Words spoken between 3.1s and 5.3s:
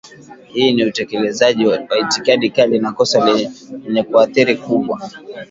lenye athari kubwa